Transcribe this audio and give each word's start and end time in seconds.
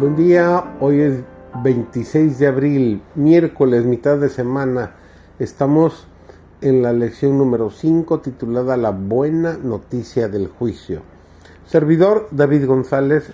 Buen 0.00 0.16
día, 0.16 0.76
hoy 0.80 0.98
es 1.02 1.20
26 1.62 2.38
de 2.38 2.46
abril, 2.46 3.02
miércoles, 3.16 3.84
mitad 3.84 4.16
de 4.16 4.30
semana. 4.30 4.92
Estamos 5.38 6.08
en 6.62 6.80
la 6.80 6.94
lección 6.94 7.36
número 7.36 7.68
5 7.68 8.20
titulada 8.20 8.78
La 8.78 8.92
buena 8.92 9.58
noticia 9.58 10.28
del 10.28 10.48
juicio. 10.48 11.02
Servidor 11.66 12.28
David 12.30 12.64
González, 12.64 13.30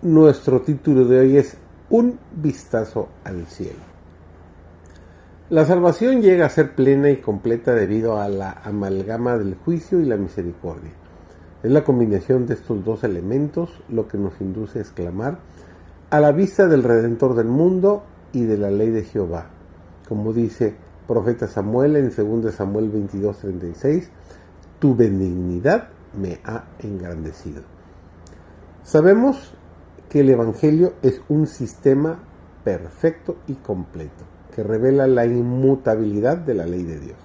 nuestro 0.00 0.62
título 0.62 1.04
de 1.04 1.20
hoy 1.20 1.36
es 1.36 1.58
Un 1.90 2.18
vistazo 2.34 3.10
al 3.22 3.44
cielo. 3.44 3.84
La 5.50 5.66
salvación 5.66 6.22
llega 6.22 6.46
a 6.46 6.48
ser 6.48 6.74
plena 6.74 7.10
y 7.10 7.18
completa 7.18 7.74
debido 7.74 8.18
a 8.18 8.30
la 8.30 8.52
amalgama 8.64 9.36
del 9.36 9.54
juicio 9.56 10.00
y 10.00 10.06
la 10.06 10.16
misericordia. 10.16 10.92
Es 11.62 11.70
la 11.70 11.84
combinación 11.84 12.46
de 12.46 12.54
estos 12.54 12.82
dos 12.86 13.04
elementos 13.04 13.82
lo 13.90 14.08
que 14.08 14.16
nos 14.16 14.40
induce 14.40 14.78
a 14.78 14.82
exclamar 14.82 15.36
a 16.14 16.20
la 16.20 16.30
vista 16.30 16.68
del 16.68 16.84
Redentor 16.84 17.34
del 17.34 17.48
mundo 17.48 18.04
y 18.32 18.44
de 18.44 18.56
la 18.56 18.70
ley 18.70 18.90
de 18.90 19.02
Jehová. 19.02 19.50
Como 20.08 20.32
dice 20.32 20.76
profeta 21.08 21.48
Samuel 21.48 21.96
en 21.96 22.12
2 22.14 22.54
Samuel 22.54 22.88
22:36, 22.92 24.10
tu 24.78 24.94
benignidad 24.94 25.88
me 26.16 26.38
ha 26.44 26.66
engrandecido. 26.78 27.62
Sabemos 28.84 29.54
que 30.08 30.20
el 30.20 30.30
Evangelio 30.30 30.92
es 31.02 31.20
un 31.28 31.48
sistema 31.48 32.20
perfecto 32.62 33.38
y 33.48 33.54
completo 33.54 34.24
que 34.54 34.62
revela 34.62 35.08
la 35.08 35.26
inmutabilidad 35.26 36.36
de 36.36 36.54
la 36.54 36.64
ley 36.64 36.84
de 36.84 37.00
Dios. 37.00 37.18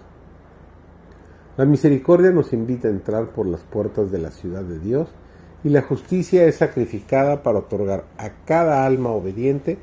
La 1.57 1.65
misericordia 1.65 2.31
nos 2.31 2.53
invita 2.53 2.87
a 2.87 2.91
entrar 2.91 3.33
por 3.33 3.45
las 3.45 3.61
puertas 3.61 4.09
de 4.09 4.17
la 4.17 4.31
ciudad 4.31 4.63
de 4.63 4.79
Dios 4.79 5.09
y 5.63 5.69
la 5.69 5.81
justicia 5.81 6.45
es 6.45 6.57
sacrificada 6.57 7.43
para 7.43 7.59
otorgar 7.59 8.05
a 8.17 8.29
cada 8.45 8.85
alma 8.85 9.09
obediente 9.09 9.77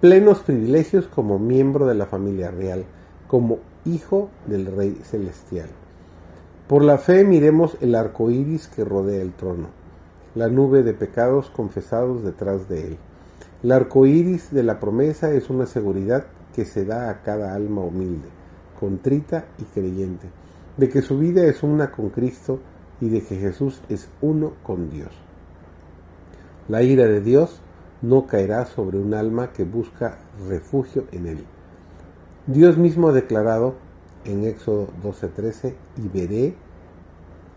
plenos 0.00 0.40
privilegios 0.40 1.06
como 1.06 1.38
miembro 1.38 1.86
de 1.86 1.94
la 1.94 2.06
familia 2.06 2.50
real, 2.50 2.84
como 3.28 3.60
hijo 3.84 4.30
del 4.46 4.66
Rey 4.66 4.98
Celestial. 5.04 5.68
Por 6.68 6.82
la 6.82 6.98
fe 6.98 7.24
miremos 7.24 7.76
el 7.80 7.94
arco 7.94 8.30
iris 8.30 8.66
que 8.68 8.84
rodea 8.84 9.22
el 9.22 9.32
trono, 9.32 9.68
la 10.34 10.48
nube 10.48 10.82
de 10.82 10.92
pecados 10.92 11.50
confesados 11.50 12.24
detrás 12.24 12.68
de 12.68 12.88
él. 12.88 12.98
El 13.62 13.72
arco 13.72 14.06
iris 14.06 14.52
de 14.52 14.62
la 14.62 14.80
promesa 14.80 15.32
es 15.32 15.50
una 15.50 15.66
seguridad 15.66 16.26
que 16.54 16.64
se 16.64 16.84
da 16.84 17.08
a 17.08 17.22
cada 17.22 17.54
alma 17.54 17.82
humilde, 17.82 18.28
contrita 18.78 19.46
y 19.58 19.64
creyente, 19.64 20.28
de 20.76 20.88
que 20.88 21.00
su 21.00 21.18
vida 21.18 21.44
es 21.44 21.62
una 21.62 21.92
con 21.92 22.10
Cristo 22.10 22.58
y 23.02 23.08
de 23.08 23.20
que 23.20 23.36
Jesús 23.36 23.82
es 23.88 24.08
uno 24.20 24.52
con 24.62 24.88
Dios. 24.88 25.10
La 26.68 26.84
ira 26.84 27.04
de 27.04 27.20
Dios 27.20 27.60
no 28.00 28.28
caerá 28.28 28.64
sobre 28.64 28.98
un 28.98 29.12
alma 29.12 29.52
que 29.52 29.64
busca 29.64 30.18
refugio 30.48 31.06
en 31.10 31.26
él. 31.26 31.44
Dios 32.46 32.78
mismo 32.78 33.08
ha 33.08 33.12
declarado 33.12 33.74
en 34.24 34.44
Éxodo 34.44 34.86
12:13, 35.02 35.74
y 35.96 36.08
veré 36.08 36.54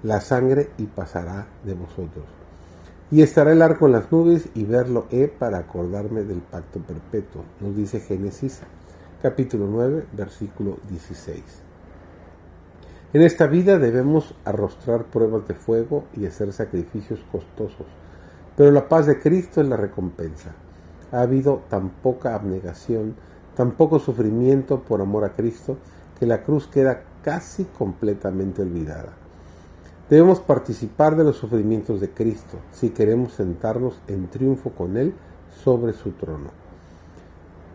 la 0.02 0.20
sangre 0.20 0.72
y 0.80 0.86
pasará 0.86 1.46
de 1.64 1.76
vosotros. 1.76 2.26
Y 3.12 3.22
estará 3.22 3.52
el 3.52 3.62
arco 3.62 3.86
en 3.86 3.92
las 3.92 4.12
nubes 4.12 4.50
y 4.56 4.64
verlo 4.64 5.06
he 5.12 5.28
para 5.28 5.60
acordarme 5.60 6.24
del 6.24 6.40
pacto 6.40 6.80
perpetuo, 6.80 7.44
nos 7.62 7.76
dice 7.76 8.00
Génesis 8.00 8.62
capítulo 9.22 9.68
9, 9.68 10.08
versículo 10.14 10.78
16. 10.90 11.65
En 13.16 13.22
esta 13.22 13.48
vida 13.48 13.80
debemos 13.80 14.36
arrostrar 14.44 15.06
pruebas 15.06 15.48
de 15.48 15.54
fuego 15.54 16.04
y 16.18 16.26
hacer 16.26 16.52
sacrificios 16.52 17.22
costosos, 17.32 17.88
pero 18.58 18.72
la 18.72 18.90
paz 18.90 19.06
de 19.06 19.22
Cristo 19.22 19.62
es 19.62 19.70
la 19.70 19.78
recompensa. 19.78 20.54
Ha 21.14 21.22
habido 21.22 21.62
tan 21.70 21.92
poca 21.92 22.36
abnegación, 22.36 23.16
tan 23.56 23.72
poco 23.72 24.00
sufrimiento 24.00 24.82
por 24.82 25.00
amor 25.00 25.24
a 25.24 25.30
Cristo, 25.30 25.78
que 26.20 26.26
la 26.26 26.44
cruz 26.44 26.68
queda 26.68 27.04
casi 27.24 27.64
completamente 27.64 28.64
olvidada. 28.64 29.14
Debemos 30.10 30.42
participar 30.42 31.16
de 31.16 31.24
los 31.24 31.38
sufrimientos 31.38 32.02
de 32.02 32.10
Cristo 32.10 32.58
si 32.74 32.90
queremos 32.90 33.32
sentarnos 33.32 33.98
en 34.10 34.28
triunfo 34.28 34.72
con 34.72 34.98
Él 34.98 35.14
sobre 35.64 35.94
su 35.94 36.12
trono. 36.12 36.50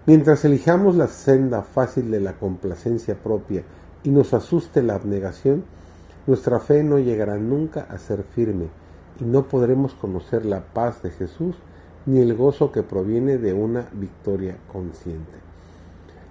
Mientras 0.04 0.44
elijamos 0.44 0.96
la 0.96 1.08
senda 1.08 1.62
fácil 1.62 2.10
de 2.10 2.20
la 2.20 2.34
complacencia 2.34 3.14
propia 3.14 3.62
y 4.02 4.10
nos 4.10 4.32
asuste 4.34 4.82
la 4.82 4.94
abnegación, 4.94 5.64
nuestra 6.26 6.60
fe 6.60 6.82
no 6.82 6.98
llegará 6.98 7.36
nunca 7.36 7.86
a 7.88 7.98
ser 7.98 8.22
firme 8.22 8.68
y 9.20 9.24
no 9.24 9.48
podremos 9.48 9.94
conocer 9.94 10.46
la 10.46 10.64
paz 10.64 11.02
de 11.02 11.10
Jesús 11.10 11.56
ni 12.06 12.20
el 12.20 12.34
gozo 12.34 12.72
que 12.72 12.82
proviene 12.82 13.38
de 13.38 13.52
una 13.52 13.88
victoria 13.92 14.56
consciente. 14.72 15.38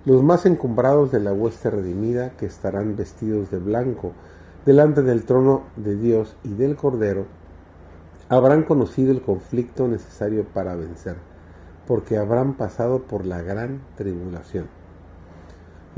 Los 0.06 0.24
más 0.24 0.46
encumbrados 0.46 1.12
de 1.12 1.20
la 1.20 1.34
hueste 1.34 1.70
redimida, 1.70 2.32
que 2.32 2.46
estarán 2.46 2.96
vestidos 2.96 3.52
de 3.52 3.60
blanco 3.60 4.14
delante 4.66 5.04
del 5.04 5.24
trono 5.24 5.64
de 5.76 5.96
Dios 5.96 6.36
y 6.44 6.54
del 6.54 6.76
Cordero, 6.76 7.26
habrán 8.30 8.64
conocido 8.64 9.12
el 9.12 9.22
conflicto 9.22 9.88
necesario 9.88 10.46
para 10.46 10.76
vencer, 10.76 11.18
porque 11.88 12.18
habrán 12.18 12.54
pasado 12.56 13.04
por 13.04 13.26
la 13.26 13.42
gran 13.42 13.82
tribulación. 13.96 14.79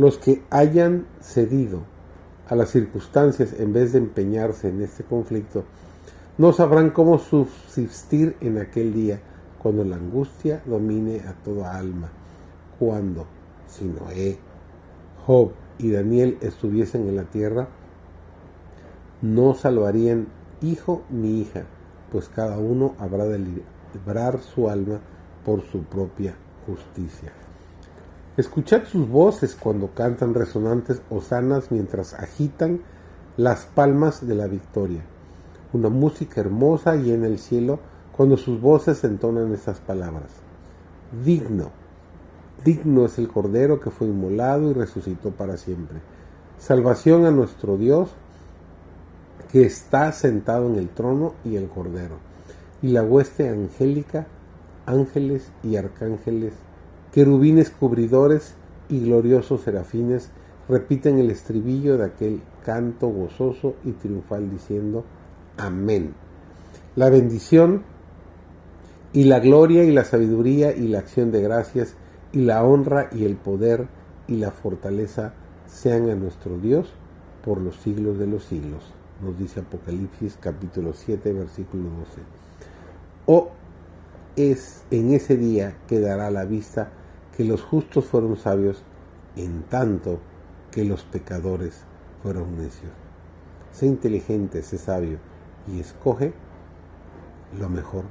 Los 0.02 0.18
que 0.18 0.42
hayan 0.50 1.06
cedido 1.20 1.84
a 2.48 2.56
las 2.56 2.72
circunstancias 2.72 3.54
en 3.60 3.72
vez 3.72 3.94
de 3.94 4.00
empeñarse 4.00 4.68
en 4.70 4.82
este 4.82 5.04
conflicto, 5.04 5.64
no 6.40 6.54
sabrán 6.54 6.90
cómo 6.90 7.20
subsistir 7.20 8.36
en 8.42 8.58
aquel 8.58 8.96
día 8.96 9.22
cuando 9.60 9.84
la 9.84 9.98
angustia 9.98 10.64
domine 10.66 11.20
a 11.20 11.34
toda 11.34 11.78
alma, 11.78 12.10
cuando, 12.80 13.28
si 13.68 13.86
Noé, 13.86 14.40
Job 15.28 15.52
y 15.78 15.92
Daniel 15.92 16.40
estuviesen 16.42 17.08
en 17.08 17.16
la 17.16 17.26
tierra, 17.26 17.68
no 19.22 19.54
salvarían 19.54 20.30
hijo 20.64 21.04
ni 21.12 21.42
hija, 21.42 21.66
pues 22.12 22.28
cada 22.28 22.58
uno 22.58 22.96
habrá 22.98 23.26
de 23.26 23.38
librar 23.38 24.40
su 24.40 24.68
alma 24.68 25.00
por 25.46 25.62
su 25.62 25.84
propia 25.84 26.34
justicia. 26.66 27.32
Escuchad 28.38 28.86
sus 28.86 29.10
voces 29.10 29.58
cuando 29.60 29.90
cantan 29.94 30.34
resonantes 30.34 31.02
hosanas 31.10 31.70
mientras 31.70 32.14
agitan 32.14 32.80
las 33.36 33.66
palmas 33.66 34.26
de 34.26 34.36
la 34.36 34.48
victoria. 34.48 35.02
Una 35.74 35.90
música 35.90 36.40
hermosa 36.40 36.96
y 36.96 37.12
en 37.12 37.26
el 37.26 37.40
cielo 37.40 37.80
cuando 38.16 38.38
sus 38.38 38.62
voces 38.62 39.04
entonan 39.04 39.54
estas 39.54 39.82
palabras. 39.82 40.32
Digno, 41.26 41.72
digno 42.64 43.04
es 43.04 43.18
el 43.18 43.28
Cordero 43.28 43.82
que 43.82 43.92
fue 43.92 44.08
inmolado 44.08 44.72
y 44.72 44.76
resucitó 44.76 45.32
para 45.32 45.58
siempre. 45.58 46.00
Salvación 46.58 47.26
a 47.26 47.32
nuestro 47.32 47.76
Dios 47.76 48.12
que 49.52 49.66
está 49.66 50.10
sentado 50.14 50.70
en 50.70 50.78
el 50.78 50.88
trono 50.88 51.34
y 51.44 51.58
el 51.58 51.68
Cordero. 51.68 52.16
Y 52.82 52.88
la 52.92 53.04
hueste 53.04 53.50
angélica, 53.50 54.26
ángeles 54.86 55.52
y 55.64 55.76
arcángeles 55.76 56.54
Querubines 57.12 57.70
cubridores 57.70 58.56
y 58.88 59.02
gloriosos 59.02 59.62
serafines 59.62 60.30
repiten 60.70 61.20
el 61.20 61.30
estribillo 61.30 61.98
de 61.98 62.06
aquel 62.06 62.42
canto 62.64 63.10
gozoso 63.10 63.76
y 63.84 63.92
triunfal 63.92 64.50
diciendo, 64.50 65.04
Amén. 65.58 66.14
La 66.96 67.10
bendición 67.10 67.84
y 69.12 69.26
la 69.26 69.40
gloria 69.40 69.84
y 69.84 69.92
la 69.92 70.06
sabiduría 70.06 70.74
y 70.76 70.88
la 70.88 71.00
acción 71.00 71.32
de 71.32 71.42
gracias 71.42 71.96
y 72.32 72.40
la 72.40 72.64
honra 72.64 73.10
y 73.12 73.26
el 73.26 73.36
poder 73.36 73.88
y 74.28 74.38
la 74.38 74.52
fortaleza 74.52 75.34
sean 75.68 76.10
a 76.10 76.16
nuestro 76.16 76.58
Dios 76.58 76.94
por 77.44 77.60
los 77.60 77.76
siglos 77.78 78.18
de 78.20 78.28
los 78.28 78.46
siglos, 78.46 78.84
nos 79.24 79.38
dice 79.38 79.62
Apocalipsis 79.62 80.38
capítulo 80.40 80.94
7 80.94 81.34
versículo 81.34 81.84
12. 81.84 82.22
O 83.26 83.52
es 84.36 84.84
en 84.92 85.14
ese 85.14 85.36
día 85.36 85.76
que 85.88 86.00
dará 86.00 86.32
la 86.32 86.46
vista 86.46 86.90
que 87.36 87.44
los 87.46 87.62
justos 87.62 88.06
fueron 88.06 88.36
sabios 88.38 88.84
en 89.36 89.64
tanto 89.64 90.20
que 90.72 90.86
los 90.86 91.04
pecadores 91.04 91.84
fueron 92.22 92.58
necios. 92.58 92.92
Sé 93.72 93.86
inteligente, 93.86 94.62
sé 94.64 94.78
sabio 94.78 95.18
y 95.68 95.80
escoge 95.80 96.34
lo 97.58 97.70
mejor 97.70 98.06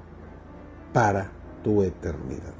para 0.92 1.30
tu 1.62 1.82
eternidad. 1.82 2.54